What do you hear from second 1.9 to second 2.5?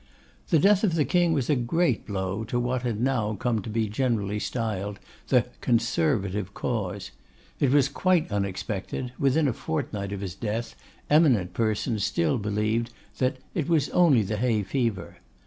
blow